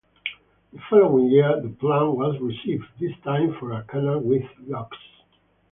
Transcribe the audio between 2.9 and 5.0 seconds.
this time for a canal with locks.